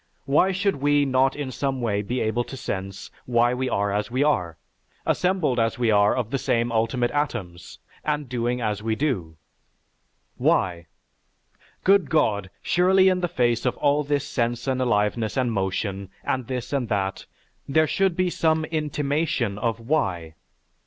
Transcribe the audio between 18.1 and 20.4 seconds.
be some intimation of WHY?